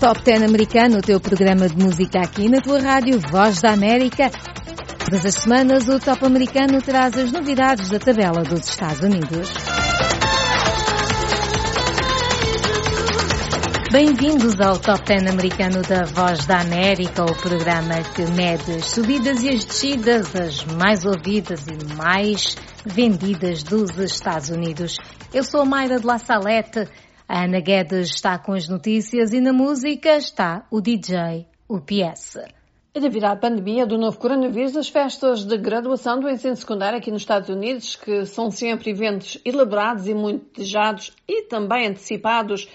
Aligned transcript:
Top 0.00 0.22
10 0.22 0.42
americano, 0.42 0.98
o 0.98 1.00
teu 1.00 1.18
programa 1.18 1.68
de 1.68 1.82
música 1.82 2.20
aqui 2.20 2.50
na 2.50 2.60
tua 2.60 2.80
rádio 2.80 3.18
Voz 3.30 3.62
da 3.62 3.72
América. 3.72 4.30
Todas 4.98 5.24
as 5.24 5.34
semanas 5.36 5.88
o 5.88 5.98
Top 5.98 6.22
americano 6.24 6.82
traz 6.82 7.16
as 7.16 7.32
novidades 7.32 7.88
da 7.88 7.98
tabela 7.98 8.42
dos 8.42 8.68
Estados 8.68 9.00
Unidos. 9.00 9.48
Bem-vindos 13.90 14.60
ao 14.60 14.78
Top 14.78 15.02
10 15.02 15.28
americano 15.28 15.80
da 15.80 16.04
Voz 16.04 16.44
da 16.44 16.60
América, 16.60 17.24
o 17.24 17.34
programa 17.34 17.94
que 18.14 18.30
mede 18.32 18.72
as 18.72 18.90
subidas 18.90 19.42
e 19.42 19.48
as 19.48 19.64
descidas, 19.64 20.36
as 20.36 20.64
mais 20.66 21.06
ouvidas 21.06 21.64
e 21.66 21.94
mais 21.94 22.54
vendidas 22.84 23.62
dos 23.62 23.96
Estados 23.96 24.50
Unidos. 24.50 24.98
Eu 25.32 25.42
sou 25.42 25.62
a 25.62 25.64
Mayra 25.64 25.98
de 25.98 26.06
La 26.06 26.18
Salete, 26.18 26.86
a 27.28 27.44
Ana 27.44 27.60
Guedes 27.60 28.08
está 28.08 28.38
com 28.38 28.52
as 28.52 28.68
notícias 28.68 29.32
e 29.32 29.40
na 29.40 29.52
música 29.52 30.16
está 30.16 30.64
o 30.70 30.80
DJ, 30.80 31.46
o 31.68 31.80
PS. 31.80 32.38
E 32.94 33.00
devido 33.00 33.24
à 33.24 33.36
pandemia 33.36 33.84
do 33.84 33.98
novo 33.98 34.16
coronavírus, 34.18 34.76
as 34.76 34.88
festas 34.88 35.44
de 35.44 35.58
graduação 35.58 36.18
do 36.18 36.30
ensino 36.30 36.56
secundário 36.56 36.98
aqui 36.98 37.10
nos 37.10 37.22
Estados 37.22 37.48
Unidos, 37.48 37.96
que 37.96 38.24
são 38.24 38.50
sempre 38.50 38.90
eventos 38.90 39.38
elaborados 39.44 40.06
e 40.06 40.14
muito 40.14 40.46
desejados 40.56 41.12
e 41.28 41.42
também 41.42 41.88
antecipados, 41.88 42.68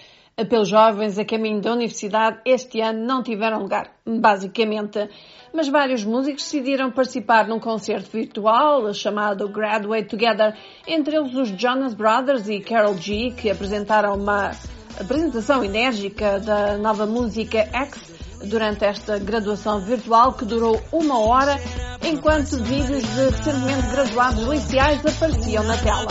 pelos 0.50 0.70
jovens 0.70 1.18
a 1.18 1.26
caminho 1.26 1.62
da 1.62 1.74
universidade 1.74 2.40
este 2.46 2.82
ano 2.82 3.06
não 3.06 3.22
tiveram 3.22 3.60
lugar, 3.60 3.92
basicamente. 4.06 5.10
Mas 5.54 5.68
vários 5.68 6.04
músicos 6.04 6.44
decidiram 6.44 6.92
participar 6.92 7.48
num 7.48 7.60
concerto 7.60 8.10
virtual 8.12 8.94
chamado 8.94 9.50
Graduate 9.50 10.08
Together, 10.08 10.56
entre 10.88 11.18
eles 11.18 11.36
os 11.36 11.50
Jonas 11.50 11.94
Brothers 11.94 12.48
e 12.48 12.60
Carol 12.62 12.98
G, 12.98 13.32
que 13.32 13.50
apresentaram 13.50 14.16
uma 14.16 14.52
apresentação 15.00 15.64
enérgica 15.64 16.40
da 16.40 16.78
nova 16.78 17.06
música 17.06 17.68
X 17.74 18.12
durante 18.46 18.86
esta 18.86 19.20
graduação 19.20 19.82
virtual 19.82 20.34
que 20.34 20.46
durou 20.46 20.82
uma 20.92 21.20
hora, 21.20 21.58
enquanto 22.04 22.58
vídeos 22.64 23.04
de 23.04 23.30
recentemente 23.30 23.88
graduados 23.92 24.44
liceais 24.44 25.06
apareciam 25.06 25.64
na 25.64 25.78
tela. 25.78 26.08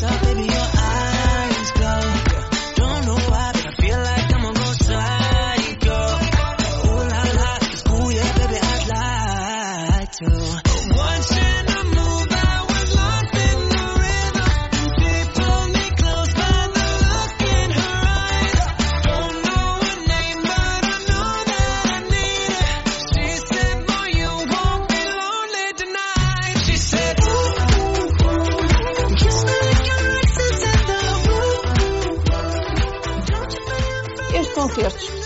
Concerto 0.00 0.57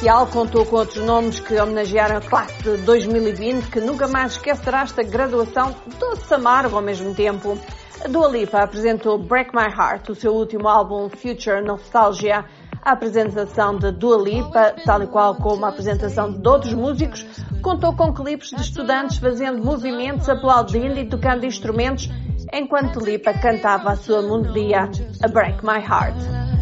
especial 0.03 0.27
contou 0.27 0.67
com 0.67 0.77
outros 0.77 1.05
nomes 1.05 1.39
que 1.39 1.55
homenagearam 1.55 2.17
a 2.17 2.21
classe 2.21 2.61
de 2.61 2.77
2020, 2.79 3.69
que 3.69 3.81
nunca 3.81 4.09
mais 4.09 4.33
esquecerá 4.33 4.83
esta 4.83 5.05
graduação 5.05 5.73
doce 5.97 6.35
amargo 6.35 6.75
ao 6.75 6.83
mesmo 6.83 7.15
tempo. 7.15 7.57
A 8.05 8.09
Dua 8.09 8.27
Lipa 8.27 8.59
apresentou 8.59 9.17
Break 9.17 9.55
My 9.55 9.69
Heart, 9.69 10.09
o 10.09 10.15
seu 10.17 10.33
último 10.35 10.67
álbum 10.67 11.09
Future 11.09 11.63
Nostalgia. 11.63 12.45
A 12.83 12.93
apresentação 12.93 13.79
de 13.79 13.93
Dua 13.93 14.17
Lipa, 14.17 14.75
tal 14.85 15.05
e 15.05 15.07
qual 15.07 15.37
como 15.37 15.65
a 15.65 15.69
apresentação 15.69 16.33
de 16.33 16.49
outros 16.49 16.75
músicos, 16.75 17.25
contou 17.63 17.95
com 17.95 18.13
clipes 18.13 18.51
de 18.51 18.61
estudantes 18.61 19.19
fazendo 19.19 19.65
movimentos, 19.65 20.29
aplaudindo 20.29 20.99
e 20.99 21.09
tocando 21.09 21.47
instrumentos, 21.47 22.11
enquanto 22.53 22.99
Lipa 22.99 23.33
cantava 23.35 23.93
a 23.93 23.97
sua 23.97 24.21
melodia, 24.21 24.91
A 25.23 25.29
Break 25.29 25.65
My 25.65 25.79
Heart. 25.79 26.62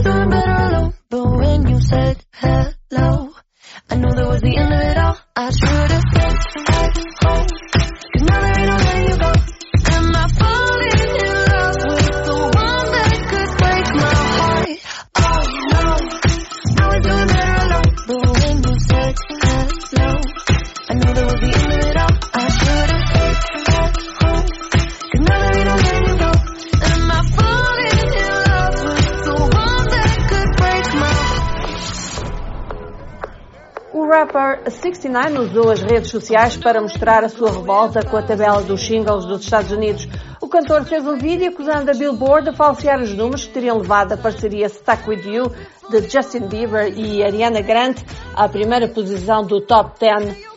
doing 0.00 0.30
better 0.30 0.50
alone. 0.52 0.94
But 1.10 1.24
when 1.36 1.66
you 1.68 1.80
said 1.80 2.24
hello, 2.32 3.30
I 3.90 3.94
knew 3.96 4.10
that 4.10 4.28
was 4.28 4.40
the 4.40 4.56
end 4.56 4.72
of 4.72 4.80
it 4.80 4.96
all. 4.96 5.16
I 5.36 5.50
should've 5.50 5.71
69 35.12 35.38
usou 35.40 35.70
as 35.70 35.82
redes 35.82 36.10
sociais 36.10 36.56
para 36.56 36.80
mostrar 36.80 37.22
a 37.22 37.28
sua 37.28 37.50
revolta 37.50 38.02
com 38.02 38.16
a 38.16 38.22
tabela 38.22 38.62
dos 38.62 38.80
singles 38.80 39.26
dos 39.26 39.44
Estados 39.44 39.70
Unidos. 39.70 40.08
O 40.40 40.48
cantor 40.48 40.84
fez 40.84 41.06
um 41.06 41.18
vídeo 41.18 41.50
acusando 41.50 41.90
a 41.90 41.94
Billboard 41.94 42.50
de 42.50 42.56
falsear 42.56 42.98
os 42.98 43.12
números 43.12 43.46
que 43.46 43.52
teriam 43.52 43.76
levado 43.76 44.12
a 44.12 44.16
parceria 44.16 44.70
Stuck 44.70 45.06
With 45.06 45.26
You 45.26 45.52
de 45.90 46.08
Justin 46.08 46.48
Bieber 46.48 46.98
e 46.98 47.22
Ariana 47.22 47.60
Grande 47.60 48.02
à 48.34 48.48
primeira 48.48 48.88
posição 48.88 49.44
do 49.44 49.60
Top 49.60 50.00
10. 50.00 50.52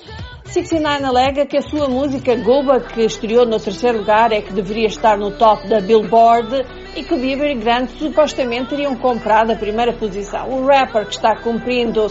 69 0.45 1.03
alega 1.03 1.45
que 1.45 1.57
a 1.57 1.61
sua 1.61 1.89
música 1.89 2.33
Goba, 2.37 2.79
que 2.79 3.01
estreou 3.01 3.45
no 3.45 3.59
terceiro 3.59 3.97
lugar, 3.97 4.31
é 4.31 4.41
que 4.41 4.53
deveria 4.53 4.87
estar 4.87 5.17
no 5.17 5.31
top 5.31 5.67
da 5.67 5.81
Billboard 5.81 6.65
e 6.95 7.03
que 7.03 7.17
Bieber 7.17 7.51
e 7.51 7.55
Grant 7.55 7.89
supostamente 7.97 8.69
teriam 8.69 8.95
comprado 8.95 9.51
a 9.51 9.55
primeira 9.55 9.91
posição. 9.91 10.47
O 10.49 10.65
rapper 10.65 11.07
que 11.07 11.15
está 11.15 11.35
cumprindo 11.35 12.07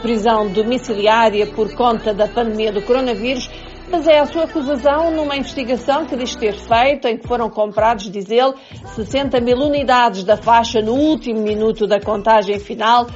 prisão 0.00 0.48
domiciliária 0.48 1.46
por 1.46 1.72
conta 1.74 2.12
da 2.12 2.26
pandemia 2.26 2.72
do 2.72 2.82
coronavírus 2.82 3.48
baseia 3.90 4.22
a 4.22 4.26
sua 4.26 4.44
acusação 4.44 5.10
numa 5.12 5.36
investigação 5.36 6.06
que 6.06 6.16
diz 6.16 6.34
ter 6.34 6.54
feito, 6.54 7.06
em 7.06 7.16
que 7.16 7.28
foram 7.28 7.48
comprados, 7.48 8.10
diz 8.10 8.28
ele, 8.30 8.54
60 8.94 9.40
mil 9.40 9.58
unidades 9.58 10.24
da 10.24 10.36
faixa 10.36 10.80
no 10.80 10.92
último 10.92 11.40
minuto 11.40 11.86
da 11.86 12.00
contagem 12.00 12.58
final 12.58 13.06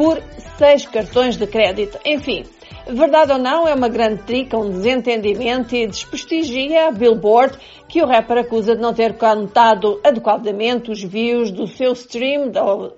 por 0.00 0.22
seis 0.56 0.86
cartões 0.86 1.36
de 1.36 1.46
crédito. 1.46 1.98
Enfim, 2.06 2.44
Verdade 2.88 3.32
ou 3.32 3.38
não, 3.38 3.68
é 3.68 3.74
uma 3.74 3.88
grande 3.88 4.22
trica, 4.22 4.56
um 4.56 4.70
desentendimento 4.70 5.76
e 5.76 5.86
desprestigia 5.86 6.88
a 6.88 6.90
Billboard, 6.90 7.56
que 7.86 8.02
o 8.02 8.06
rapper 8.06 8.38
acusa 8.38 8.74
de 8.74 8.80
não 8.80 8.94
ter 8.94 9.16
contado 9.18 10.00
adequadamente 10.02 10.90
os 10.90 11.02
views 11.02 11.50
do 11.50 11.66
seu 11.68 11.92
stream, 11.92 12.50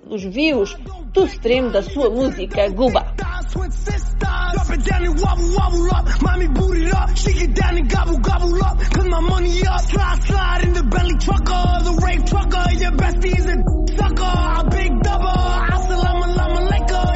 os 0.09 0.23
views 0.23 0.75
do 1.11 1.25
stream 1.25 1.69
da 1.69 1.83
sua 1.83 2.09
música 2.09 2.69
Guba. 2.69 3.13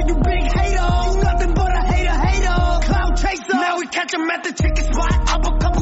you 0.08 0.16
big 0.16 0.44
hater. 0.44 0.88
You 1.08 1.24
nothing 1.24 1.54
but 1.54 1.72
a 1.72 1.82
hater, 1.92 2.18
hater. 2.28 2.80
Cloud 2.88 3.18
chaser. 3.18 3.54
Now 3.54 3.78
we 3.78 3.88
catch 3.88 4.14
him 4.14 4.30
at 4.30 4.44
the 4.44 4.54
chicken 4.54 4.94
spot. 4.94 5.14
I'm 5.30 5.44
a 5.44 5.48
Uppercut 5.48 5.77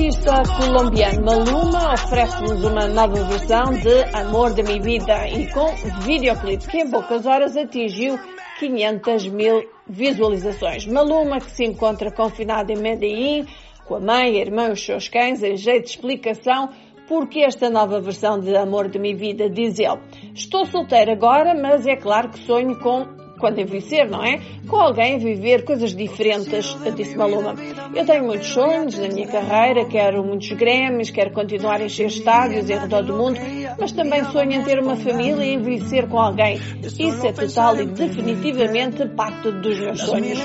artista 0.00 0.42
colombiano 0.56 1.26
Maluma 1.26 1.92
oferece-nos 1.92 2.64
uma 2.64 2.88
nova 2.88 3.22
versão 3.24 3.70
de 3.74 4.16
Amor 4.16 4.54
de 4.54 4.62
Mi 4.62 4.80
Vida 4.80 5.28
e 5.28 5.46
com 5.52 5.66
videoclipe 6.02 6.66
que 6.68 6.78
em 6.78 6.90
poucas 6.90 7.26
horas 7.26 7.54
atingiu 7.54 8.18
500 8.58 9.28
mil 9.28 9.62
visualizações. 9.86 10.86
Maluma, 10.86 11.38
que 11.38 11.50
se 11.50 11.64
encontra 11.64 12.10
confinado 12.10 12.72
em 12.72 12.78
Medellín, 12.78 13.46
com 13.86 13.96
a 13.96 14.00
mãe, 14.00 14.36
a 14.36 14.40
irmã 14.40 14.68
e 14.68 14.72
os 14.72 14.82
seus 14.82 15.06
cães, 15.06 15.42
em 15.42 15.56
jeito 15.56 15.84
de 15.84 15.90
explicação, 15.90 16.70
porque 17.06 17.40
esta 17.40 17.68
nova 17.68 18.00
versão 18.00 18.40
de 18.40 18.56
Amor 18.56 18.88
de 18.88 18.98
Mi 18.98 19.14
Vida 19.14 19.50
diz 19.50 19.78
ele: 19.78 20.00
Estou 20.34 20.64
solteiro 20.64 21.12
agora, 21.12 21.54
mas 21.54 21.86
é 21.86 21.96
claro 21.96 22.30
que 22.30 22.38
sonho 22.38 22.78
com 22.78 23.19
quando 23.40 23.58
envelhecer, 23.58 24.08
não 24.08 24.22
é? 24.22 24.40
Com 24.68 24.76
alguém 24.76 25.18
viver 25.18 25.64
coisas 25.64 25.94
diferentes, 25.94 26.76
disse 26.94 27.16
Maluma. 27.16 27.54
Eu 27.94 28.04
tenho 28.04 28.24
muitos 28.24 28.48
sonhos 28.48 28.98
na 28.98 29.08
minha 29.08 29.26
carreira, 29.26 29.84
quero 29.86 30.22
muitos 30.22 30.52
Grammys, 30.52 31.10
quero 31.10 31.32
continuar 31.32 31.80
a 31.80 31.84
encher 31.84 32.06
estádios 32.06 32.68
em 32.68 32.78
redor 32.78 33.02
do 33.02 33.16
mundo, 33.16 33.40
mas 33.78 33.92
também 33.92 34.22
sonho 34.26 34.52
em 34.52 34.62
ter 34.62 34.78
uma 34.78 34.96
família 34.96 35.44
e 35.44 35.54
envelhecer 35.54 36.06
com 36.08 36.18
alguém. 36.18 36.60
Isso 36.82 37.26
é 37.26 37.32
total 37.32 37.80
e 37.80 37.86
definitivamente 37.86 39.08
parte 39.08 39.50
dos 39.50 39.78
meus 39.80 40.00
sonhos. 40.00 40.38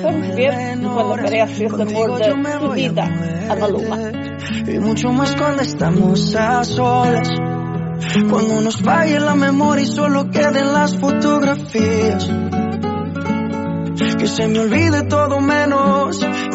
Vamos 0.00 0.34
ver 0.34 0.52
quando 0.82 1.12
aparece 1.12 1.64
esse 1.64 1.82
amor 1.82 2.18
da 2.18 2.68
vida 2.74 3.02
a 3.48 3.56
Maluma. 3.56 3.96
Cuando 8.28 8.60
nos 8.60 8.80
falle 8.80 9.20
la 9.20 9.34
memoria 9.34 9.82
y 9.82 9.86
solo 9.86 10.30
queden 10.30 10.72
las 10.72 10.96
fotografías. 10.96 12.30
Que 14.18 14.26
se 14.26 14.48
me 14.48 14.58
olvide 14.60 15.02
todo 15.04 15.40
menos 15.40 16.20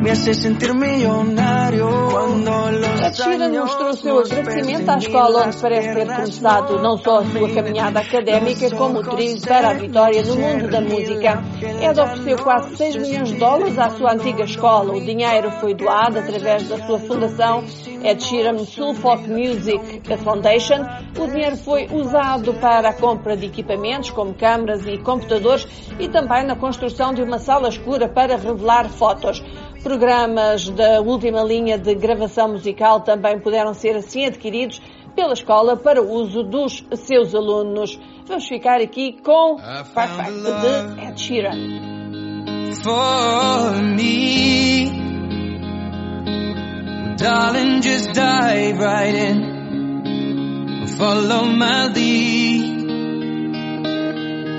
Me 0.00 0.10
hace 0.10 0.32
sentir 0.32 0.72
millonario 0.72 2.08
cuando 2.10 2.70
los 2.70 3.20
A 3.20 3.48
mostrou 3.48 3.92
seu 3.92 4.18
agradecimento 4.18 4.88
à 4.88 4.96
escola 4.96 5.46
onde 5.46 5.56
parece 5.58 5.92
ter 5.92 6.06
começado 6.06 6.78
não 6.80 6.96
só 6.96 7.18
a 7.18 7.24
sua 7.26 7.50
caminhada 7.50 8.00
académica, 8.00 8.70
como 8.76 9.02
trilho 9.02 9.40
para 9.42 9.70
a 9.70 9.74
vitória 9.74 10.22
no 10.22 10.36
mundo 10.36 10.70
da 10.70 10.80
música. 10.80 11.42
Ed 11.82 12.00
ofereceu 12.00 12.38
quase 12.38 12.76
6 12.76 12.96
milhões 12.96 13.28
de 13.28 13.38
dólares 13.38 13.78
à 13.78 13.90
sua 13.90 14.14
antiga 14.14 14.44
escola. 14.44 14.94
O 14.94 15.04
dinheiro 15.04 15.50
foi 15.60 15.74
doado 15.74 16.18
através 16.18 16.66
da 16.66 16.78
sua 16.86 16.98
fundação 17.00 17.62
Ed 18.02 18.22
Sheeran 18.22 18.58
Soul 18.60 18.94
Folk 18.94 19.28
Music 19.28 20.00
Foundation. 20.24 20.86
O 21.18 21.26
dinheiro 21.26 21.56
foi 21.58 21.88
usado 21.92 22.54
para 22.54 22.88
a 22.88 22.94
compra 22.94 23.36
de 23.36 23.46
equipamentos 23.46 24.10
como 24.10 24.32
câmaras 24.32 24.86
e 24.86 24.96
computadores 24.98 25.66
e 25.98 26.08
também 26.08 26.44
na 26.44 26.56
construção 26.56 27.12
de 27.12 27.22
uma 27.22 27.38
sala 27.38 27.68
escura 27.68 28.08
para 28.08 28.36
revelar 28.36 28.88
fotos. 28.88 29.42
Programas 29.82 30.68
da 30.70 31.00
última 31.00 31.42
linha 31.42 31.78
de 31.78 31.94
gravação 31.94 32.48
musical 32.48 33.00
também 33.00 33.38
puderam 33.40 33.72
ser 33.74 33.96
assim 33.96 34.26
adquiridos 34.26 34.80
pela 35.14 35.32
escola 35.32 35.76
para 35.76 36.02
o 36.02 36.10
uso 36.10 36.42
dos 36.42 36.84
seus 36.94 37.34
alunos. 37.34 37.98
Vamos 38.26 38.46
ficar 38.46 38.80
aqui 38.80 39.20
com 39.22 39.56
Perfect 39.56 40.32
de 40.32 41.06
Ed 41.06 41.20
Sheeran. 41.20 41.90
for 42.82 43.82
me. 43.82 44.86
Darling, 47.16 47.82
just 47.82 48.12
dive 48.14 48.78
right 48.78 49.14
in. 49.14 50.86
Follow 50.96 51.44
my 51.44 51.88
lead. 51.88 52.86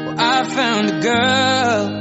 Well, 0.06 0.16
I 0.20 0.44
found 0.44 0.90
a 0.90 1.00
girl, 1.00 2.01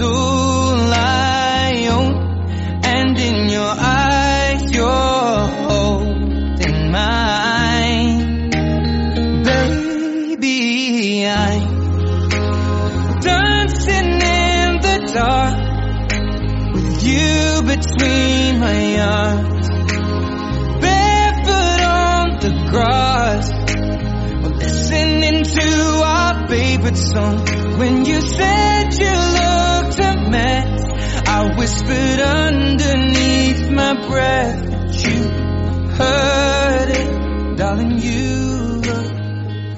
own. 0.00 0.76
And 2.84 3.18
in 3.18 3.48
your 3.48 3.74
eyes, 3.78 4.70
you're 4.74 5.46
holding 5.68 6.90
mine. 6.90 8.50
Baby, 9.44 11.26
I'm 11.26 13.20
dancing 13.20 14.20
in 14.20 14.80
the 14.80 14.98
dark 15.14 15.56
with 16.74 17.02
you 17.02 17.62
between 17.62 18.60
my 18.60 18.98
arms. 19.00 19.68
Barefoot 20.80 21.82
on 21.82 22.26
the 22.40 22.52
grass, 22.70 23.50
listening 24.60 25.44
to 25.44 26.02
our 26.04 26.48
favorite 26.48 26.96
song. 26.96 27.44
When 27.78 28.04
you 28.04 28.20
said 28.20 28.94
you 28.94 29.10
looked 29.10 29.75
I 30.34 31.54
whispered 31.56 32.20
underneath 32.20 33.70
my 33.70 33.94
breath, 34.08 35.06
you 35.06 35.28
heard 35.98 36.90
it, 36.90 37.56
darling. 37.56 37.98
You. 37.98 38.82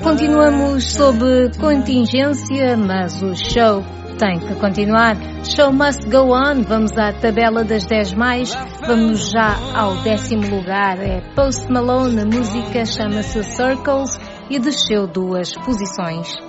Continuamos 0.03 0.93
sob 0.93 1.19
contingência, 1.59 2.77
mas 2.77 3.23
o 3.23 3.35
show 3.35 3.85
tem 4.19 4.39
que 4.39 4.55
continuar. 4.55 5.17
Show 5.45 5.73
must 5.73 6.09
go 6.11 6.33
on. 6.33 6.63
Vamos 6.63 6.97
à 6.99 7.13
tabela 7.13 7.65
das 7.65 7.85
10 7.87 8.15
mais. 8.15 8.55
Vamos 8.87 9.31
já 9.31 9.57
ao 9.75 9.97
décimo 10.03 10.49
lugar. 10.49 10.99
É 10.99 11.21
Post 11.35 11.71
Malone, 11.71 12.21
a 12.21 12.25
música 12.25 12.85
chama-se 12.85 13.43
Circles 13.45 14.19
e 14.51 14.59
desceu 14.59 15.07
duas 15.07 15.53
posições. 15.55 16.48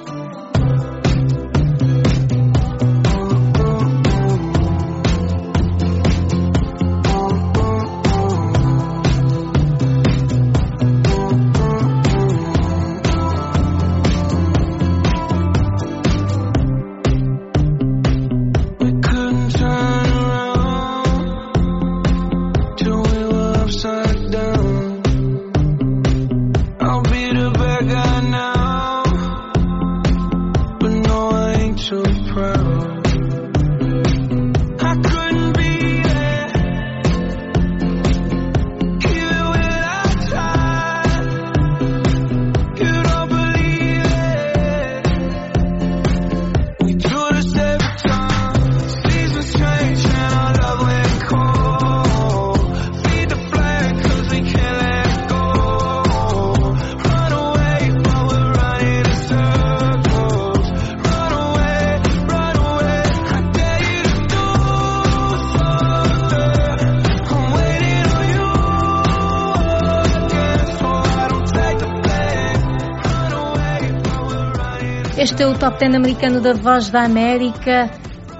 Este 75.19 75.43
é 75.43 75.47
o 75.47 75.53
Top 75.53 75.77
10 75.77 75.93
americano 75.95 76.39
da 76.39 76.53
Voz 76.53 76.89
da 76.89 77.03
América. 77.03 77.91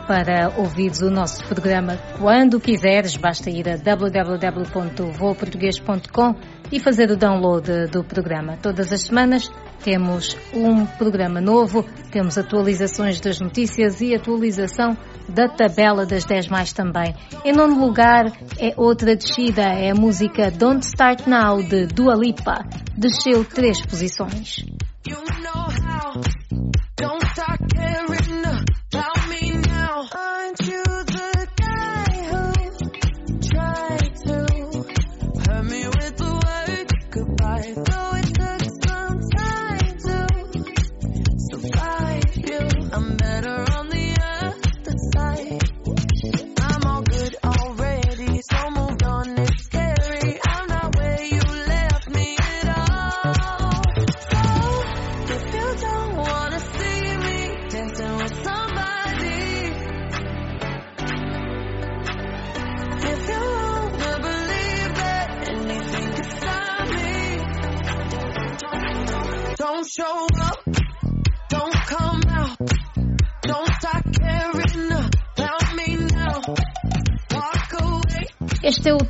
Para 0.08 0.54
ouvires 0.58 1.02
o 1.02 1.12
nosso 1.12 1.46
programa 1.46 1.98
quando 2.18 2.58
quiseres, 2.58 3.18
basta 3.18 3.50
ir 3.50 3.68
a 3.68 3.76
www.voaportugues.com 3.76 6.36
e 6.72 6.80
fazer 6.80 7.12
o 7.12 7.18
download 7.18 7.88
do 7.88 8.02
programa. 8.06 8.56
Todas 8.56 8.94
as 8.94 9.02
semanas 9.02 9.52
temos 9.84 10.38
um 10.54 10.86
programa 10.86 11.42
novo, 11.42 11.84
temos 12.14 12.38
atualizações 12.38 13.20
das 13.20 13.42
notícias 13.42 14.00
e 14.00 14.16
atualização 14.16 14.96
da 15.28 15.50
tabela 15.50 16.06
das 16.06 16.24
10 16.24 16.48
mais 16.48 16.72
também. 16.72 17.14
Em 17.44 17.52
nono 17.52 17.78
lugar 17.78 18.32
é 18.58 18.74
outra 18.78 19.18
descida, 19.18 19.64
é 19.64 19.92
a 19.92 19.96
música 19.96 20.50
Don't 20.50 20.86
Start 20.86 21.28
Now 21.28 21.62
de 21.62 21.88
Dua 21.88 22.16
Lipa. 22.16 22.64
Desceu 22.98 23.44
três 23.44 23.86
posições. 23.86 24.64
You 25.06 25.18
know 25.42 25.70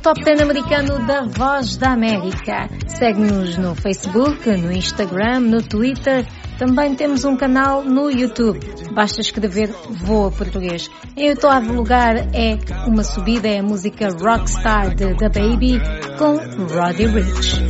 Top 0.02 0.24
10 0.24 0.40
americano 0.40 1.06
da 1.06 1.24
Voz 1.26 1.76
da 1.76 1.92
América. 1.92 2.68
Segue-nos 2.86 3.58
no 3.58 3.74
Facebook, 3.74 4.50
no 4.50 4.72
Instagram, 4.72 5.40
no 5.40 5.62
Twitter. 5.62 6.26
Também 6.58 6.94
temos 6.94 7.24
um 7.24 7.36
canal 7.36 7.84
no 7.84 8.10
YouTube. 8.10 8.60
Basta 8.94 9.20
escrever 9.20 9.68
Voa 10.02 10.30
Português. 10.30 10.90
Em 11.14 11.28
oitavo 11.28 11.74
lugar 11.74 12.16
é 12.34 12.58
uma 12.86 13.04
subida, 13.04 13.46
é 13.48 13.58
a 13.58 13.62
música 13.62 14.08
Rockstar 14.08 14.94
de 14.94 15.14
The 15.16 15.28
Baby 15.28 15.80
com 16.18 16.36
Roddy 16.66 17.06
Rich. 17.06 17.60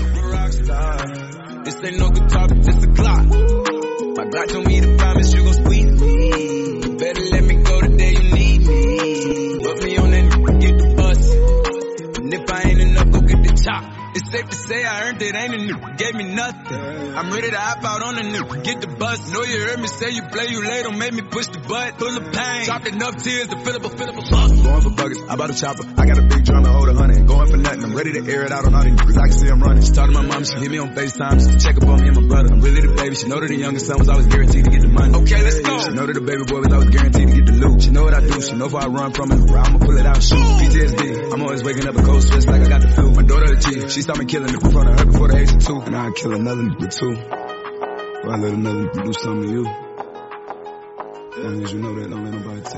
Safe 14.41 14.51
to 14.51 14.57
say 14.57 14.85
I 14.85 15.09
earned 15.09 15.23
it, 15.23 15.35
ain't 15.35 15.55
a 15.55 15.59
new, 15.59 15.97
gave 15.97 16.15
me 16.15 16.25
nothing. 16.35 16.79
I'm 17.17 17.31
ready 17.33 17.51
to 17.51 17.59
hop 17.59 17.85
out 17.85 18.03
on 18.03 18.15
the 18.17 18.23
new, 18.23 18.63
get 18.63 18.81
the 18.81 18.89
bus. 18.89 19.31
Know 19.31 19.43
you 19.43 19.61
heard 19.61 19.81
me 19.81 19.87
say 19.89 20.11
you 20.11 20.23
play, 20.23 20.47
you 20.49 20.67
late, 20.67 20.85
don't 20.85 20.99
make 20.99 21.13
me 21.13 21.23
push 21.23 21.47
the 21.47 21.61
butt. 21.61 21.99
Full 21.99 22.17
of 22.17 22.33
pain, 22.33 22.65
dropped 22.65 22.87
enough 22.87 23.23
tears 23.23 23.49
to 23.49 23.59
fill 23.59 23.77
up 23.77 23.85
a, 23.85 23.91
fill 23.91 24.09
up 24.09 24.17
a 24.17 24.31
buck. 24.31 24.49
Going 24.51 24.83
for 24.83 24.91
buggers, 24.91 25.29
I 25.29 25.37
bought 25.37 25.51
a 25.51 25.55
chopper. 25.55 25.85
I 25.97 26.07
got 26.07 26.19
a 26.19 26.23
drum 26.43 26.65
to 26.65 26.73
hold 26.73 26.89
a 26.89 26.95
hundred. 26.95 27.27
Going 27.27 27.47
for 27.51 27.57
nothing, 27.57 27.85
I'm 27.85 27.95
ready 27.95 28.13
to 28.13 28.23
air 28.31 28.45
it 28.45 28.53
out 28.53 28.67
on 28.67 28.75
all 28.75 28.85
these 28.85 28.95
niggas. 28.95 29.17
I 29.17 29.29
can 29.29 29.39
see 29.39 29.49
I'm 29.49 29.61
running. 29.61 29.83
She 29.83 29.93
talked 29.93 30.13
to 30.13 30.19
my 30.21 30.27
mom, 30.27 30.45
she 30.45 30.57
hit 30.59 30.71
me 30.71 30.79
on 30.79 30.95
FaceTime 30.95 31.39
to 31.41 31.59
check 31.59 31.77
up 31.77 31.89
on 31.89 32.01
me 32.01 32.09
and 32.09 32.17
my 32.17 32.27
brother. 32.27 32.53
I'm 32.53 32.61
really 32.61 32.81
the 32.81 32.95
baby. 32.95 33.15
She 33.15 33.29
know 33.29 33.41
that 33.41 33.49
the 33.49 33.57
youngest 33.57 33.87
son 33.87 33.99
was 33.99 34.09
always 34.09 34.27
guaranteed 34.27 34.65
to 34.65 34.71
get 34.71 34.83
the 34.83 34.89
money. 34.89 35.15
Okay, 35.19 35.43
let's 35.43 35.61
go. 35.61 35.79
She 35.81 35.91
know 35.91 36.07
that 36.07 36.15
the 36.15 36.21
baby 36.21 36.45
boy 36.47 36.61
was 36.61 36.73
always 36.73 36.91
guaranteed 36.91 37.29
to 37.29 37.35
get 37.35 37.47
the 37.47 37.57
loot. 37.61 37.83
She 37.83 37.91
know 37.91 38.05
what 38.05 38.15
I 38.15 38.21
do. 38.21 38.41
She 38.41 38.55
know 38.55 38.67
if 38.67 38.75
I 38.75 38.87
run 38.87 39.13
from 39.13 39.33
it, 39.33 39.51
I'ma 39.51 39.79
pull 39.79 39.97
it 39.97 40.07
out, 40.07 40.23
shoot. 40.23 40.39
PTSD. 40.39 41.33
I'm 41.33 41.43
always 41.43 41.63
waking 41.63 41.87
up 41.87 41.95
in 41.97 42.05
cold 42.05 42.23
sweats 42.23 42.47
like 42.47 42.63
I 42.63 42.69
got 42.69 42.81
the 42.83 42.89
flu. 42.89 43.11
My 43.13 43.23
daughter 43.23 43.55
the 43.55 43.61
chief. 43.61 43.91
She 43.93 44.03
saw 44.03 44.15
me 44.17 44.25
killing 44.25 44.51
it 44.51 44.63
in 44.63 44.71
front 44.71 44.89
of 44.91 44.99
her 44.99 45.07
before 45.07 45.29
the 45.29 45.37
age 45.39 45.53
of 45.53 45.65
two. 45.65 45.81
And 45.81 45.97
I'd 45.97 46.15
kill 46.15 46.33
another 46.35 46.63
nigga 46.63 46.89
too. 46.89 47.15
Or 48.25 48.33
I 48.33 48.37
let 48.37 48.53
another 48.55 48.89
nigga 48.89 49.05
do 49.05 49.13
something 49.13 49.43
to 49.43 49.53
you. 49.53 49.90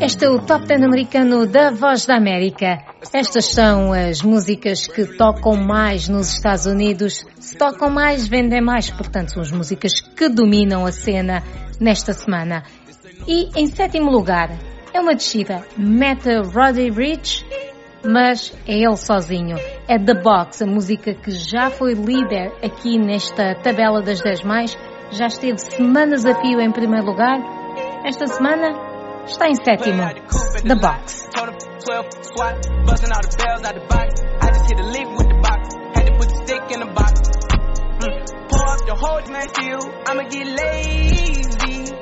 Este 0.00 0.26
é 0.26 0.30
o 0.30 0.38
Top 0.38 0.66
10 0.66 0.82
americano 0.82 1.47
da 1.47 1.71
Voz 1.71 2.04
da 2.04 2.16
América. 2.16 2.85
Estas 3.12 3.47
são 3.47 3.92
as 3.92 4.21
músicas 4.21 4.87
que 4.87 5.06
tocam 5.16 5.56
mais 5.56 6.06
nos 6.06 6.35
Estados 6.35 6.66
Unidos. 6.66 7.25
Se 7.40 7.56
tocam 7.56 7.88
mais, 7.88 8.28
vendem 8.28 8.61
mais. 8.61 8.90
Portanto, 8.90 9.32
são 9.32 9.42
as 9.42 9.50
músicas 9.50 10.00
que 10.00 10.28
dominam 10.28 10.85
a 10.85 10.92
cena 10.92 11.42
nesta 11.80 12.12
semana. 12.12 12.62
E 13.26 13.49
em 13.59 13.66
sétimo 13.68 14.11
lugar, 14.11 14.50
É 14.94 15.00
uma 15.00 15.14
descida. 15.14 15.64
Meta 15.78 16.42
Roddy 16.42 16.90
Rich, 16.90 17.47
mas 18.04 18.54
é 18.68 18.75
ele 18.75 18.97
sozinho. 18.97 19.56
É 19.88 19.99
The 19.99 20.14
Box, 20.14 20.62
a 20.62 20.66
música 20.66 21.14
que 21.14 21.30
já 21.30 21.71
foi 21.71 21.94
líder 21.94 22.52
aqui 22.62 22.99
nesta 22.99 23.54
tabela 23.54 24.02
das 24.02 24.21
10 24.21 24.42
mais, 24.42 24.76
já 25.11 25.28
esteve 25.28 25.56
semanas 25.56 26.26
a 26.26 26.35
fio 26.35 26.61
em 26.61 26.71
primeiro 26.71 27.06
lugar. 27.06 27.62
Esta 28.04 28.26
semana 28.26 29.23
está 29.25 29.49
em 29.49 29.54
sétimo. 29.54 30.02
The 30.64 30.75
Box. 30.75 31.28
Pour 31.32 31.49
up 38.68 38.85
the 38.85 38.94
whole 38.94 39.23
man 39.30 39.49
still, 39.49 39.78
I'ma 40.06 40.23
get 40.28 40.47
lazy. 40.47 41.94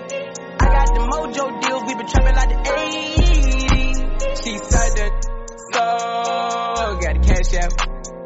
I 0.59 0.67
got 0.67 0.87
the 0.95 1.01
mojo 1.05 1.61
deals, 1.61 1.83
we 1.87 1.95
been 1.95 2.07
trapping 2.07 2.35
like 2.35 2.49
the 2.49 2.57
80s. 2.65 3.99
She 4.43 4.57
said 4.57 4.93
that, 4.97 5.13
so 5.73 5.85
got 6.97 7.15
the 7.15 7.21
cash 7.29 7.53
out. 7.61 7.73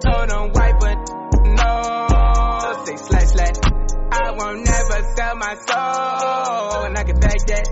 Told 0.00 0.28
them 0.30 0.52
white, 0.52 0.78
but 0.78 0.96
no, 1.44 1.74
say 2.84 2.96
slash 2.96 3.28
slash. 3.34 3.58
I 4.12 4.30
won't 4.30 4.64
sell 5.16 5.36
my 5.36 5.54
soul, 5.54 6.84
and 6.86 6.98
I 6.98 7.04
can 7.04 7.18
back 7.20 7.38
that. 7.46 7.66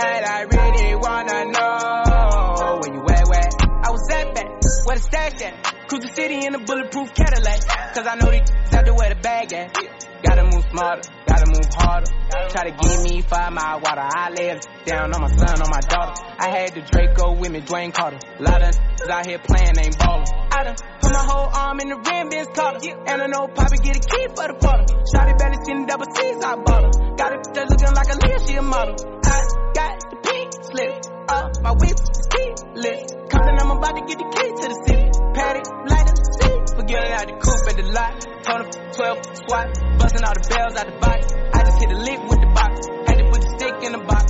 And 0.00 0.24
I 0.26 0.42
really 0.42 0.94
wanna 0.96 1.44
know 1.54 2.78
where 2.80 2.92
you 2.94 3.02
at, 3.06 3.24
where 3.28 3.48
I 3.84 3.90
was 3.90 4.10
at 4.10 4.34
back, 4.34 4.48
where 4.86 4.96
the 4.96 5.02
stash 5.02 5.42
at. 5.42 5.54
Cruise 5.88 6.02
the 6.02 6.12
city 6.14 6.46
in 6.46 6.54
a 6.54 6.58
bulletproof 6.58 7.14
Cadillac, 7.14 7.60
cause 7.94 8.06
I 8.06 8.14
know 8.14 8.30
these 8.30 8.48
have 8.70 8.84
to 8.84 8.94
wear 8.94 9.10
the 9.10 9.20
bag 9.20 9.52
at. 9.52 9.74
Gotta 10.22 10.44
move 10.44 10.64
smarter, 10.70 11.10
gotta 11.26 11.46
move 11.46 11.66
harder. 11.74 12.10
Try 12.50 12.70
to 12.70 12.74
give 12.76 13.02
me 13.02 13.22
five 13.22 13.52
mile 13.52 13.80
water. 13.80 14.02
I 14.02 14.30
lay 14.30 14.58
down 14.84 15.14
on 15.14 15.20
my 15.20 15.28
son, 15.28 15.62
on 15.62 15.70
my 15.70 15.80
daughter. 15.80 16.14
I 16.38 16.50
had 16.50 16.74
the 16.74 16.82
Draco 16.82 17.34
with 17.38 17.50
me, 17.50 17.60
Dwayne 17.60 17.92
Carter. 17.94 18.18
A 18.38 18.42
lot 18.42 18.62
of 18.62 18.74
out 19.10 19.26
here 19.26 19.38
playing, 19.38 19.78
ain't 19.78 19.98
ballin'. 19.98 20.26
I 20.52 20.64
done 20.64 20.76
put 21.10 21.18
my 21.18 21.26
whole 21.26 21.50
arm 21.52 21.80
in 21.80 21.88
the 21.88 21.96
rim, 21.98 22.30
Vince 22.30 22.48
Carter. 22.54 22.94
And 23.06 23.22
I 23.22 23.26
know 23.26 23.48
Poppy 23.48 23.78
get 23.82 23.96
a 23.96 24.00
key 24.00 24.26
for 24.34 24.46
the 24.46 24.56
quarter. 24.62 24.86
Shotty 25.10 25.34
belly 25.38 25.58
seen 25.66 25.82
the 25.82 25.86
double 25.90 26.06
C's, 26.14 26.38
I 26.38 26.54
bought 26.56 26.84
her. 26.86 26.92
Got 27.18 27.30
it 27.34 27.40
just 27.54 27.68
looking 27.70 27.94
like 27.94 28.10
a 28.10 28.16
Leah, 28.22 28.40
she 28.46 28.54
a 28.54 28.62
model. 28.62 28.94
I 29.26 29.38
got 29.74 29.94
the 30.10 30.16
pink 30.22 30.48
slip 30.70 30.92
up, 31.28 31.48
my 31.62 31.72
whip 31.74 31.98
is 31.98 32.26
keyless. 32.30 33.02
Compton, 33.30 33.56
I'm 33.58 33.70
about 33.74 33.94
to 33.98 34.02
get 34.06 34.18
the 34.22 34.28
key 34.30 34.50
to 34.54 34.66
the 34.70 34.78
city. 34.86 35.06
Patty, 35.34 35.62
light 35.90 36.06
up 36.06 36.14
the 36.14 36.28
seat. 36.38 36.60
Forgetting 36.78 37.12
out 37.18 37.26
the 37.26 37.36
coupe 37.42 37.66
at 37.66 37.76
the 37.80 37.86
lot. 37.90 38.14
Told 38.46 38.60
him 38.62 38.70
12 38.94 39.18
swat, 39.46 39.66
busting 39.98 40.24
all 40.24 40.36
the 40.38 40.44
bells 40.46 40.74
out 40.78 40.86
the 40.86 40.96
box. 41.02 41.20
I 41.54 41.58
just 41.66 41.78
hit 41.82 41.90
a 41.90 41.98
lick 41.98 42.20
with 42.30 42.40
the 42.40 42.50
box. 42.54 42.72
Had 43.10 43.16
to 43.18 43.24
put 43.30 43.40
the 43.42 43.50
stick 43.58 43.76
in 43.82 43.92
the 43.98 44.02
box. 44.06 44.26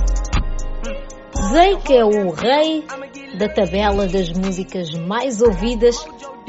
Mm. 0.81 1.21
Drake 1.51 1.93
é 1.93 2.05
o 2.05 2.31
rei 2.31 2.85
da 3.41 3.49
tabela 3.49 4.07
das 4.07 4.31
músicas 4.31 4.91
mais 4.91 5.41
ouvidas 5.41 5.95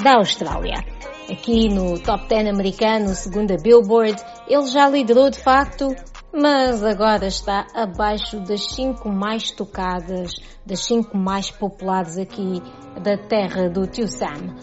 da 0.02 0.16
Austrália. 0.16 0.84
Aqui 1.30 1.70
no 1.70 1.98
Top 1.98 2.28
10 2.28 2.48
americano, 2.48 3.14
segundo 3.14 3.50
a 3.52 3.56
Billboard, 3.56 4.22
ele 4.46 4.66
já 4.66 4.90
liderou 4.90 5.30
de 5.30 5.38
facto, 5.38 5.88
mas 6.34 6.84
agora 6.84 7.26
está 7.26 7.66
abaixo 7.74 8.40
das 8.40 8.74
5 8.74 9.08
mais 9.08 9.50
tocadas, 9.52 10.34
das 10.66 10.84
5 10.84 11.16
mais 11.16 11.50
populares 11.50 12.18
aqui 12.18 12.60
da 13.02 13.16
terra 13.16 13.70
do 13.70 13.86
Tio 13.86 14.06
Sam. 14.06 14.54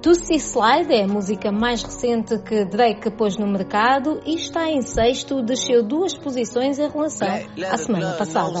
Tussie 0.00 0.38
Slide 0.38 0.94
é 0.94 1.04
a 1.04 1.06
música 1.06 1.52
mais 1.52 1.82
recente 1.82 2.38
que 2.38 2.64
Drake 2.64 3.10
pôs 3.10 3.36
no 3.36 3.46
mercado 3.46 4.18
e 4.24 4.36
está 4.36 4.66
em 4.70 4.80
sexto, 4.80 5.42
desceu 5.42 5.82
duas 5.82 6.16
posições 6.16 6.78
em 6.78 6.88
relação 6.88 7.28
à 7.70 7.76
semana 7.76 8.14
passada. 8.14 8.60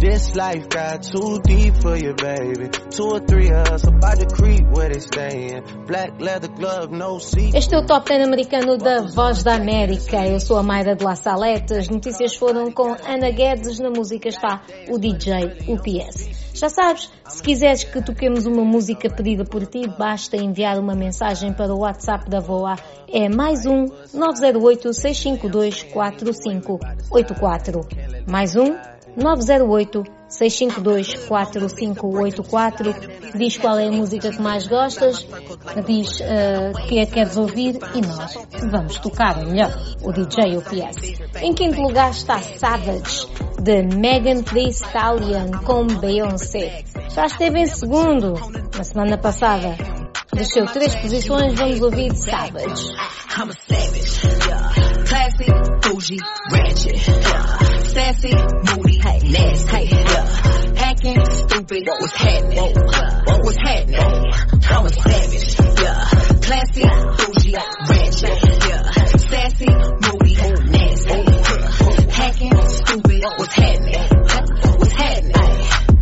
This 0.00 0.36
life 0.36 0.68
got 0.68 1.02
too 1.02 1.40
deep 1.42 1.74
for 1.82 1.96
you, 1.96 2.14
baby. 2.14 2.68
Two 2.88 3.10
or 3.14 3.18
three 3.18 3.50
of 3.50 3.66
us 3.66 3.84
about 3.84 4.20
to 4.20 4.26
creep 4.26 4.64
where 4.70 4.88
they 4.88 5.00
staying. 5.00 5.64
Black 5.88 6.20
leather 6.20 6.46
glove, 6.46 6.92
no 6.92 7.18
seat. 7.18 7.52
Este 7.56 7.74
é 7.74 7.78
o 7.78 7.84
Top 7.84 8.08
10 8.08 8.24
americano 8.24 8.78
da 8.78 9.02
Voz 9.02 9.42
da 9.42 9.56
América. 9.56 10.24
Eu 10.24 10.38
sou 10.38 10.56
a 10.56 10.62
Mayra 10.62 10.94
de 10.94 11.02
La 11.02 11.16
Salete. 11.16 11.74
As 11.74 11.88
notícias 11.88 12.36
foram 12.36 12.70
com 12.70 12.94
Ana 13.04 13.32
Guedes. 13.32 13.80
Na 13.80 13.90
música 13.90 14.28
está 14.28 14.62
o 14.88 14.98
DJ 14.98 15.66
UPS. 15.66 16.52
Já 16.54 16.68
sabes, 16.68 17.10
se 17.28 17.42
quiseres 17.42 17.82
que 17.82 18.00
toquemos 18.00 18.46
uma 18.46 18.64
música 18.64 19.10
pedida 19.10 19.44
por 19.44 19.66
ti, 19.66 19.88
basta 19.98 20.36
enviar 20.36 20.78
uma 20.78 20.94
mensagem 20.94 21.52
para 21.52 21.74
o 21.74 21.80
WhatsApp 21.80 22.30
da 22.30 22.38
VOA. 22.38 22.76
É 23.08 23.28
mais 23.28 23.66
um 23.66 23.86
908 24.14 24.92
652 24.92 25.82
4584. 25.82 27.80
Mais 28.28 28.54
um 28.54 28.76
908 29.18 30.04
652 30.28 31.26
4584 31.26 32.94
diz 33.36 33.56
qual 33.56 33.78
é 33.78 33.88
a 33.88 33.92
música 33.92 34.30
que 34.30 34.40
mais 34.40 34.66
gostas 34.66 35.26
diz 35.86 36.20
uh, 36.20 36.86
que 36.86 37.00
a 37.00 37.06
queres 37.06 37.36
ouvir 37.36 37.78
e 37.94 38.00
nós 38.00 38.38
vamos 38.70 38.98
tocar 38.98 39.44
melhor 39.44 39.72
o 40.02 40.12
DJ 40.12 40.56
UPS 40.58 41.18
em 41.40 41.52
quinto 41.52 41.80
lugar 41.80 42.10
está 42.10 42.40
Savage 42.40 43.26
de 43.60 43.82
Megan 43.82 44.42
Thee 44.42 44.70
Stallion 44.70 45.50
com 45.64 45.86
Beyoncé. 45.86 46.84
Já 47.14 47.26
esteve 47.26 47.60
em 47.60 47.66
segundo 47.66 48.34
na 48.76 48.84
semana 48.84 49.18
passada. 49.18 49.76
Desceu 50.32 50.66
três 50.66 50.94
posições 50.94 51.54
vamos 51.54 51.80
ouvir 51.80 52.14
Savage. 52.14 52.92
I'm 53.36 53.50
a 53.50 53.54
savage, 53.54 54.26
yeah. 54.46 54.72
Classy, 55.06 55.46
bougie, 55.82 56.18
ratchet, 56.50 57.08
yeah. 57.08 57.58
Sassy, 57.84 58.34
moody, 58.34 58.87
nasty, 59.28 59.88
yeah. 59.88 60.24
Hacking, 60.76 61.24
stupid, 61.30 61.86
what's 61.86 62.12
happening? 62.14 62.74
What 62.74 63.44
was 63.44 63.56
happening? 63.56 64.32
I'm 64.68 64.86
a 64.86 64.90
savage, 64.90 65.58
yeah. 65.80 66.08
Classy, 66.40 66.82
bougie, 66.82 67.54
ratchet, 67.88 68.36
yeah. 68.68 68.82
Sassy, 69.28 69.66
moody, 69.66 70.34
nasty. 70.70 71.20
Hacking, 72.10 72.56
stupid, 72.68 73.24
what's 73.36 73.54
happening? 73.54 74.08
What's 74.78 74.92
happening? 74.92 75.34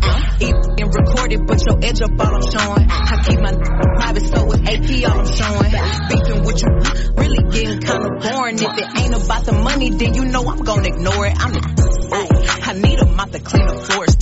Uh, 0.01 0.37
even 0.39 0.89
recorded, 0.89 1.47
but 1.47 1.61
your 1.65 1.79
edge 1.83 2.01
up 2.01 2.11
all 2.19 2.35
I'm 2.35 2.41
showing. 2.41 2.87
I 2.89 3.23
keep 3.27 3.39
my 3.39 3.53
private, 3.53 4.23
so 4.23 4.51
it's 4.51 4.69
AP 4.69 5.11
all 5.11 5.19
I'm 5.19 5.27
showing. 5.27 5.71
Beefing 6.09 6.43
with 6.45 6.61
you, 6.63 6.69
really 7.17 7.43
getting 7.51 7.81
kinda 7.81 8.09
boring. 8.21 8.55
If 8.55 8.77
it 8.77 9.01
ain't 9.01 9.15
about 9.15 9.45
the 9.45 9.53
money, 9.53 9.89
then 9.89 10.13
you 10.13 10.25
know 10.25 10.47
I'm 10.47 10.63
gonna 10.63 10.87
ignore 10.87 11.25
it. 11.25 11.33
I'm 11.37 11.53
the 11.53 11.96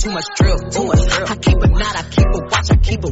too 0.06 0.12
much 0.12 0.26
drill, 0.36 0.58
too 0.70 0.84
much 0.84 1.08
drill. 1.08 1.26
I 1.26 1.36
keep 1.36 1.56
I 1.56 2.02
keep 2.10 2.26
watch, 2.32 2.70
I 2.70 2.76
keep 2.76 3.02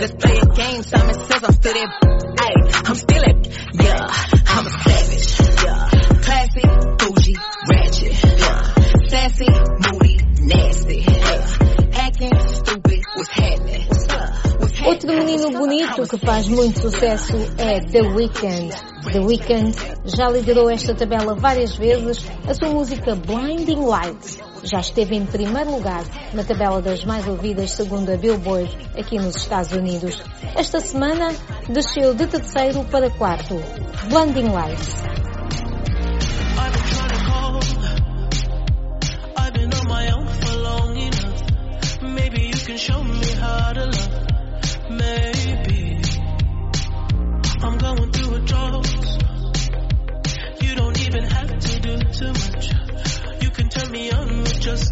Let's 0.00 0.12
play 0.12 0.38
a 0.38 0.46
game, 0.46 0.82
Simon 0.82 1.14
says 1.14 1.44
I'm 1.44 1.52
still. 1.52 1.74
Hey, 1.74 2.54
I'm 2.88 2.94
still 2.94 3.22
it. 3.22 3.48
Yeah, 3.74 4.06
I'm 4.46 4.66
a 4.66 4.70
savage. 4.70 5.40
Yeah, 5.62 5.88
classy, 6.24 6.62
bougie, 6.96 7.36
ratchet. 7.68 8.12
Yeah, 8.40 8.62
sassy, 9.08 9.46
moody, 9.84 10.16
nasty. 10.40 11.04
Yeah, 11.06 12.36
stupid, 12.48 13.00
what's 13.14 13.30
happening? 13.30 13.86
Outro 14.82 15.12
menino 15.12 15.50
bonito 15.50 16.08
que 16.08 16.18
faz 16.18 16.48
muito 16.48 16.80
sucesso 16.80 17.36
é 17.58 17.80
The 17.80 18.00
Weeknd. 18.00 18.74
The 19.12 19.20
Weeknd 19.20 19.76
já 20.06 20.28
liderou 20.30 20.70
esta 20.70 20.94
tabela 20.94 21.34
várias 21.34 21.76
vezes. 21.76 22.24
A 22.48 22.54
sua 22.54 22.70
música 22.70 23.14
Blinding 23.14 23.84
Lights 23.84 24.39
já 24.70 24.78
esteve 24.78 25.16
em 25.16 25.26
primeiro 25.26 25.72
lugar 25.72 26.04
na 26.32 26.44
tabela 26.44 26.80
das 26.80 27.04
mais 27.04 27.26
ouvidas 27.26 27.72
segundo 27.72 28.10
a 28.10 28.16
Billboard 28.16 28.70
aqui 28.96 29.18
nos 29.18 29.34
Estados 29.36 29.72
Unidos. 29.72 30.22
Esta 30.54 30.78
semana 30.78 31.34
desceu 31.68 32.14
de 32.14 32.26
terceiro 32.26 32.84
para 32.84 33.10
quarto. 33.10 33.56
Blinding 34.08 34.50
Lights. 34.52 35.19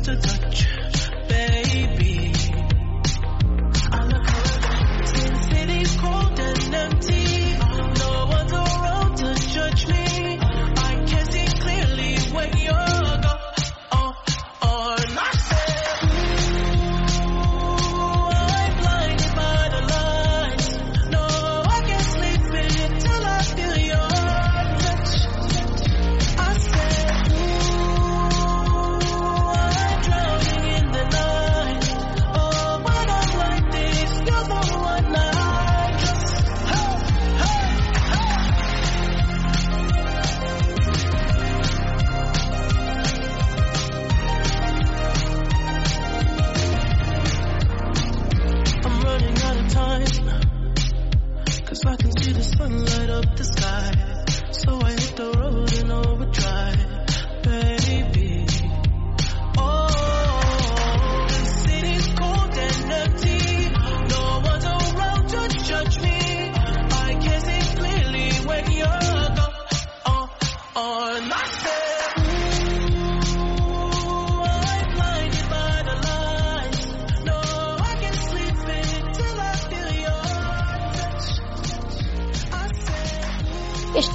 With 0.08 0.22
just 0.22 0.36
a 0.36 0.40
touch, 0.40 0.77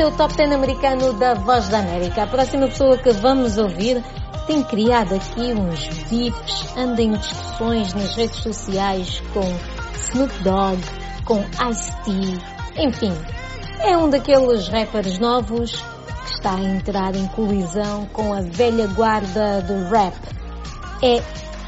É 0.04 0.06
o 0.06 0.12
Top 0.12 0.36
10 0.36 0.52
americano 0.52 1.14
da 1.14 1.34
Voz 1.34 1.70
da 1.70 1.80
América. 1.80 2.24
A 2.24 2.28
próxima 2.28 2.68
pessoa 2.68 2.98
que 2.98 3.10
vamos 3.14 3.58
ouvir 3.58 4.04
tem 4.46 4.62
criado 4.62 5.16
aqui 5.16 5.54
uns 5.54 5.88
bifes, 6.10 6.76
anda 6.76 7.02
em 7.02 7.12
discussões 7.12 7.94
nas 7.94 8.14
redes 8.14 8.36
sociais 8.40 9.24
com 9.34 9.46
Snoop 9.96 10.44
Dogg, 10.44 10.78
com 11.24 11.40
Ice-T, 11.70 12.12
enfim. 12.76 13.14
É 13.80 13.98
um 13.98 14.10
daqueles 14.10 14.68
rappers 14.68 15.20
novos 15.20 15.72
que 16.26 16.34
está 16.34 16.56
a 16.56 16.62
entrar 16.62 17.16
em 17.16 17.26
colisão 17.28 18.06
com 18.12 18.34
a 18.34 18.42
velha 18.42 18.88
guarda 18.88 19.62
do 19.62 19.88
rap. 19.90 20.16
É 21.02 21.24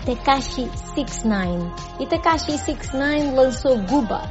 Tekashi 0.06 0.70
69. 0.94 1.72
E 2.00 2.06
Tekashi 2.06 2.58
69 2.60 3.32
lançou 3.32 3.76
Guba. 3.80 4.22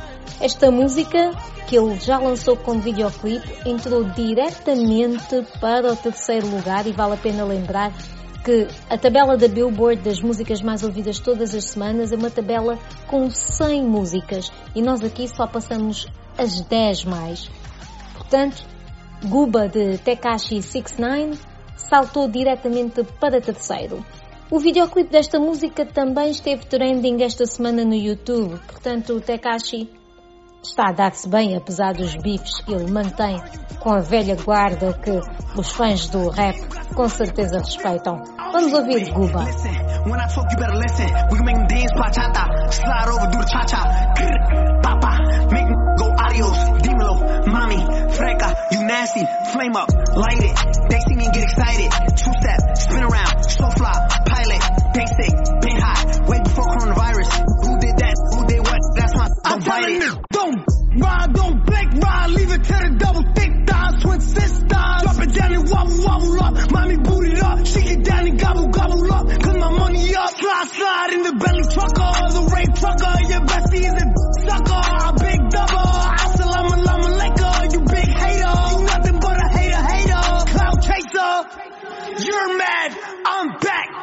Esta 0.40 0.70
música, 0.70 1.32
que 1.66 1.76
ele 1.76 1.98
já 1.98 2.16
lançou 2.18 2.56
com 2.56 2.78
videoclipe, 2.78 3.68
entrou 3.68 4.04
diretamente 4.04 5.42
para 5.60 5.92
o 5.92 5.96
terceiro 5.96 6.46
lugar 6.48 6.86
e 6.86 6.92
vale 6.92 7.14
a 7.14 7.16
pena 7.16 7.44
lembrar 7.44 7.92
que 8.44 8.68
a 8.88 8.96
tabela 8.96 9.36
da 9.36 9.48
Billboard 9.48 10.02
das 10.02 10.20
músicas 10.20 10.62
mais 10.62 10.84
ouvidas 10.84 11.18
todas 11.18 11.52
as 11.54 11.64
semanas 11.64 12.12
é 12.12 12.16
uma 12.16 12.30
tabela 12.30 12.78
com 13.08 13.28
100 13.28 13.82
músicas 13.82 14.52
e 14.76 14.82
nós 14.82 15.02
aqui 15.02 15.26
só 15.26 15.46
passamos 15.46 16.06
as 16.38 16.60
10 16.60 17.04
mais. 17.06 17.50
Portanto, 18.12 18.64
Guba 19.24 19.68
de 19.68 19.98
Tekashi 19.98 20.62
69 20.62 21.36
saltou 21.76 22.28
diretamente 22.28 23.02
para 23.18 23.40
terceiro. 23.40 24.04
O 24.50 24.58
videoclipe 24.58 25.10
desta 25.10 25.38
música 25.38 25.86
também 25.86 26.30
esteve 26.30 26.66
trending 26.66 27.22
esta 27.22 27.46
semana 27.46 27.84
no 27.84 27.94
YouTube, 27.94 28.60
portanto 28.66 29.14
o 29.14 29.20
Tekashi 29.20 29.90
está 30.62 30.90
a 30.90 30.92
dar-se 30.92 31.28
bem 31.28 31.56
apesar 31.56 31.94
dos 31.94 32.14
bifes 32.16 32.60
que 32.60 32.72
ele 32.72 32.90
mantém 32.90 33.40
com 33.80 33.92
a 33.92 34.00
velha 34.00 34.36
guarda 34.36 34.92
que 34.94 35.10
os 35.58 35.70
fãs 35.70 36.08
do 36.08 36.28
rap 36.28 36.56
com 36.94 37.08
certeza 37.08 37.58
respeitam. 37.58 38.22
Vamos 38.52 38.72
ouvir 38.72 39.10
Guba. 39.12 39.44
Listen, 39.44 39.84
adios. 46.34 46.82
Dímelo, 46.82 47.46
mommy, 47.46 47.76
freca, 48.10 48.54
you 48.72 48.84
nasty. 48.84 49.24
Flame 49.52 49.76
up, 49.76 49.90
light 50.16 50.42
it. 50.42 50.56
They 50.90 51.00
see 51.00 51.16
me 51.16 51.26
and 51.26 51.34
get 51.34 51.44
excited. 51.44 51.90
Two 52.16 52.32
step, 52.40 52.60
spin 52.76 53.02
around, 53.02 53.44
slow 53.44 53.70
fly, 53.70 53.94
pilot, 54.26 54.62
basic, 54.94 55.32
been 55.62 55.78
hot. 55.78 56.28
Way 56.28 56.40
before 56.42 56.64
coronavirus. 56.64 57.30
Who 57.64 57.78
did 57.78 57.96
that? 57.98 58.16
Who 58.34 58.46
did 58.46 58.60
what? 58.60 58.80
That's 58.96 59.14
my. 59.16 59.28
I'm 59.44 59.60
telling 59.60 60.02
you, 60.02 60.12
don't 60.30 60.64
ride, 60.98 61.32
don't 61.32 61.64
blink, 61.64 62.02
ride. 62.02 62.30
Leave 62.30 62.50
it 62.50 62.64
to 62.64 62.72
the 62.72 62.96
double 62.98 63.24
thick 63.34 63.52
thighs, 63.66 64.02
twin 64.02 64.20
sisters. 64.20 64.60
Drop 65.02 65.22
it 65.22 65.32
down 65.34 65.52
and 65.52 65.68
wobble, 65.70 66.04
wobble 66.04 66.42
up. 66.42 66.72
Mommy 66.72 66.96
boot 66.98 67.28
it 67.28 67.42
up, 67.42 67.66
shake 67.66 67.90
it 67.90 68.04
down 68.04 68.26
and 68.26 68.38
gobble, 68.38 68.68
gobble 68.68 69.12
up. 69.12 69.26
Cause 69.28 69.56
my 69.56 69.70
money 69.70 70.14
up, 70.14 70.30
slide, 70.36 70.68
slide 70.68 71.10
in 71.12 71.22
the 71.22 71.32
belly 71.32 71.64
trucker, 71.70 72.10
the 72.34 72.42
rape 72.54 72.74
trucker. 72.74 73.14
Your 73.30 73.42
bestie 73.46 73.86
is 73.86 73.94
a 74.02 74.13
You're 82.34 82.58
mad, 82.58 82.98
I'm 83.24 83.58
back. 83.60 83.93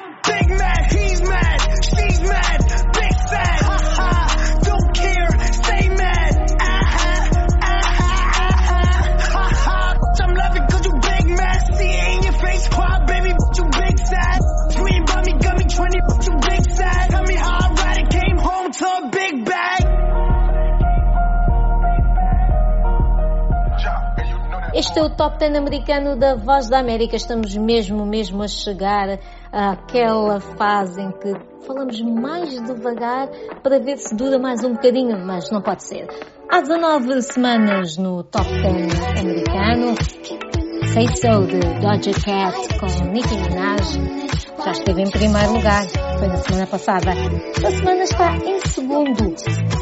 É 25.01 25.03
o 25.03 25.09
Top 25.09 25.37
10 25.39 25.55
americano 25.55 26.15
da 26.15 26.35
Voz 26.35 26.69
da 26.69 26.79
América. 26.79 27.15
Estamos 27.15 27.55
mesmo, 27.55 28.05
mesmo 28.05 28.43
a 28.43 28.47
chegar 28.47 29.19
àquela 29.51 30.39
fase 30.39 31.01
em 31.01 31.11
que 31.11 31.33
falamos 31.65 31.99
mais 32.01 32.49
devagar 32.61 33.27
para 33.63 33.79
ver 33.79 33.97
se 33.97 34.15
dura 34.15 34.37
mais 34.37 34.63
um 34.63 34.73
bocadinho, 34.73 35.17
mas 35.25 35.49
não 35.49 35.61
pode 35.61 35.83
ser. 35.83 36.07
Há 36.49 36.61
19 36.61 37.21
semanas 37.23 37.97
no 37.97 38.23
Top 38.23 38.47
10 38.47 39.19
americano, 39.19 39.95
Say 40.93 41.07
So 41.07 41.47
de 41.47 41.59
Doja 41.79 42.11
Cat 42.23 42.79
com 42.79 43.11
Nicki 43.11 43.35
Minaj 43.35 44.30
já 44.63 44.71
esteve 44.71 45.01
em 45.01 45.09
primeiro 45.09 45.53
lugar, 45.53 45.83
foi 46.19 46.27
na 46.27 46.37
semana 46.37 46.67
passada. 46.67 47.11
Esta 47.11 47.71
semana 47.71 48.03
está 48.03 48.35
em 48.37 48.59
segundo. 48.67 49.35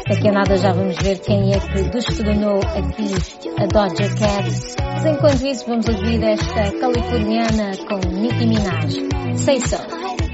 Daqui 0.08 0.28
a 0.28 0.32
nada 0.32 0.56
já 0.56 0.72
vamos 0.72 0.96
ver 0.96 1.18
quem 1.18 1.52
é 1.52 1.58
que 1.58 1.82
destronou 1.90 2.58
aqui 2.60 3.14
a 3.58 3.66
Doja 3.66 4.08
Cat. 4.14 4.76
Mas 4.94 5.06
enquanto 5.06 5.46
isso 5.46 5.66
vamos 5.66 5.86
ouvir 5.86 6.22
esta 6.22 6.70
californiana 6.78 7.72
com 7.88 7.96
Nicki 8.08 8.46
Minaj. 8.46 8.94
Say 9.36 9.60
So. 9.60 10.29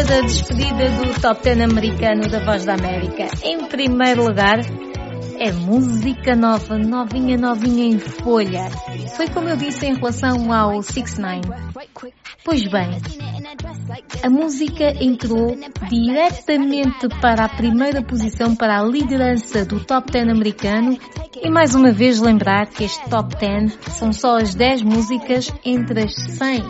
Lista 0.00 0.04
da 0.04 0.20
despedida 0.22 0.90
do 0.90 1.20
Top 1.20 1.42
10 1.42 1.60
americano 1.60 2.28
da 2.28 2.38
Voz 2.40 2.64
da 2.64 2.74
América. 2.74 3.26
Em 3.42 3.66
primeiro 3.66 4.24
lugar, 4.24 4.60
é 5.38 5.52
música 5.52 6.34
nova, 6.34 6.78
novinha, 6.78 7.36
novinha 7.36 7.84
em 7.84 7.98
folha. 7.98 8.70
Foi 9.16 9.28
como 9.28 9.48
eu 9.48 9.56
disse 9.56 9.86
em 9.86 9.94
relação 9.94 10.52
ao 10.52 10.82
6 10.82 11.18
9 11.18 11.40
Pois 12.44 12.62
bem, 12.62 12.90
a 14.22 14.30
música 14.30 14.94
entrou 15.02 15.56
diretamente 15.88 17.08
para 17.20 17.44
a 17.44 17.48
primeira 17.48 18.02
posição 18.02 18.56
para 18.56 18.80
a 18.80 18.84
liderança 18.84 19.64
do 19.64 19.84
Top 19.84 20.10
10 20.10 20.28
americano 20.28 20.98
e 21.42 21.50
mais 21.50 21.74
uma 21.74 21.92
vez 21.92 22.20
lembrar 22.20 22.68
que 22.68 22.84
este 22.84 23.08
Top 23.10 23.36
10 23.36 23.78
são 23.98 24.12
só 24.12 24.38
as 24.38 24.54
10 24.54 24.82
músicas 24.82 25.52
entre 25.64 26.04
as 26.04 26.14
100. 26.14 26.62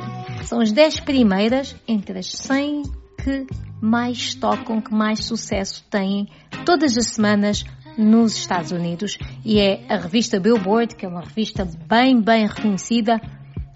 São 0.44 0.60
as 0.60 0.72
10 0.72 1.00
primeiras 1.00 1.76
entre 1.86 2.18
as 2.18 2.26
100 2.26 2.99
que 3.22 3.46
mais 3.80 4.34
tocam, 4.34 4.80
que 4.80 4.92
mais 4.92 5.24
sucesso 5.24 5.84
têm 5.90 6.28
todas 6.64 6.96
as 6.96 7.08
semanas 7.08 7.64
nos 7.96 8.36
Estados 8.36 8.70
Unidos 8.72 9.18
e 9.44 9.58
é 9.58 9.84
a 9.88 9.96
revista 9.96 10.40
Billboard, 10.40 10.94
que 10.96 11.04
é 11.04 11.08
uma 11.08 11.22
revista 11.22 11.68
bem, 11.88 12.20
bem 12.20 12.46
reconhecida, 12.46 13.20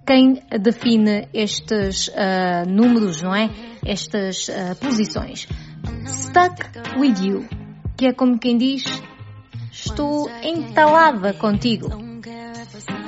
quem 0.07 0.43
define 0.61 1.29
estes 1.33 2.09
uh, 2.09 2.69
números, 2.69 3.23
não 3.23 3.35
é? 3.35 3.51
Estas 3.85 4.49
uh, 4.49 4.77
posições. 4.81 5.49
Stuck 6.07 6.99
with 6.99 7.25
You, 7.25 7.49
que 7.97 8.07
é 8.07 8.13
como 8.13 8.39
quem 8.39 8.59
diz, 8.59 8.85
estou 9.73 10.31
entalada 10.43 11.33
contigo. 11.35 11.89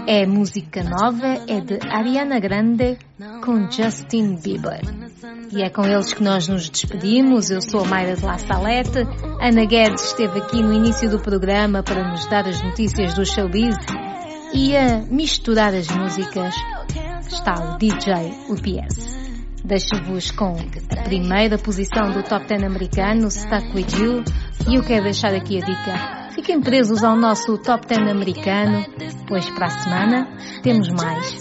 É 0.07 0.25
música 0.27 0.83
nova, 0.85 1.44
é 1.49 1.61
de 1.61 1.79
Ariana 1.88 2.38
Grande 2.38 2.99
com 3.44 3.70
Justin 3.70 4.37
Bieber. 4.37 5.06
E 5.53 5.62
é 5.62 5.71
com 5.71 5.85
eles 5.85 6.12
que 6.12 6.23
nós 6.23 6.49
nos 6.49 6.69
despedimos. 6.69 7.51
Eu 7.51 7.61
sou 7.62 7.81
a 7.81 7.85
Mayra 7.85 8.17
de 8.17 8.25
La 8.25 8.39
Salete. 8.39 9.07
Ana 9.41 9.65
Guedes 9.65 10.05
esteve 10.05 10.41
aqui 10.41 10.62
no 10.62 10.73
início 10.73 11.09
do 11.09 11.19
programa 11.19 11.83
para 11.83 12.11
nos 12.11 12.27
dar 12.27 12.47
as 12.47 12.62
notícias 12.62 13.15
do 13.15 13.25
showbiz 13.25 13.77
e 14.53 14.77
a 14.77 14.99
misturar 15.09 15.75
as 15.75 15.89
músicas 15.89 16.55
está 17.29 17.55
o 17.55 17.79
DJ 17.79 18.33
UPS. 18.49 19.17
Deixo-vos 19.65 20.31
com 20.31 20.55
a 20.97 21.03
primeira 21.03 21.59
posição 21.59 22.12
do 22.12 22.23
Top 22.23 22.47
10 22.47 22.62
americano, 22.62 23.31
Stuck 23.31 23.75
With 23.75 23.99
You, 23.99 24.25
e 24.69 24.77
eu 24.77 24.83
quero 24.85 25.05
deixar 25.05 25.35
aqui 25.35 25.61
a 25.61 25.67
dica. 25.67 26.31
Fiquem 26.35 26.61
presos 26.61 27.03
ao 27.03 27.17
nosso 27.17 27.59
Top 27.59 27.87
10 27.87 28.09
americano, 28.09 28.85
pois 29.27 29.49
para 29.51 29.67
a 29.67 29.71
semana 29.71 30.29
temos 30.62 30.89
mais. 30.91 31.41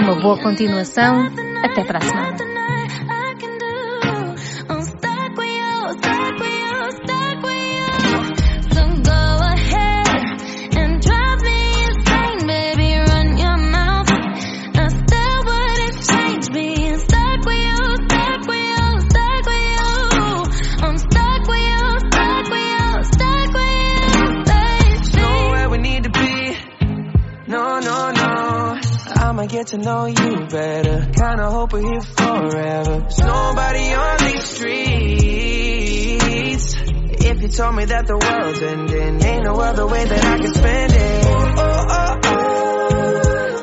Uma 0.00 0.20
boa 0.20 0.38
continuação. 0.40 1.26
Até 1.62 1.84
para 1.84 1.98
a 1.98 2.00
semana. 2.00 3.17
To 29.68 29.76
know 29.76 30.06
you 30.06 30.46
better. 30.46 31.10
Kinda 31.12 31.50
hope 31.50 31.74
we're 31.74 31.82
here 31.82 32.00
forever. 32.00 33.00
There's 33.00 33.18
nobody 33.18 33.92
on 33.92 34.16
these 34.20 34.44
streets. 34.44 35.28
If 37.20 37.42
you 37.42 37.48
told 37.48 37.74
me 37.76 37.84
that 37.84 38.06
the 38.06 38.16
world's 38.16 38.62
ending, 38.62 39.22
ain't 39.22 39.44
no 39.44 39.60
other 39.60 39.86
way 39.86 40.06
that 40.06 40.24
I 40.24 40.38
can 40.38 40.54
spend 40.54 40.92
it. 40.94 41.24
Oh, 41.26 41.52
oh, 41.58 41.86
oh, 41.90 42.16
oh. 42.24 43.60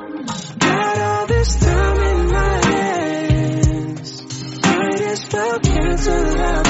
Got 0.59 0.97
all 0.99 1.25
this 1.25 1.55
time 1.55 1.99
in 1.99 2.27
my 2.31 2.65
hands. 2.65 4.21
Might 4.61 5.01
as 5.01 5.33
well 5.33 5.59
cancel 5.59 6.39
our 6.39 6.64